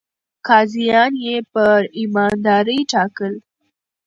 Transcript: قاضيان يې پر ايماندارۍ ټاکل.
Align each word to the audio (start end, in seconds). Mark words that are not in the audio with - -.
قاضيان 0.47 1.13
يې 1.25 1.37
پر 1.53 1.81
ايماندارۍ 1.99 2.79
ټاکل. 2.91 3.33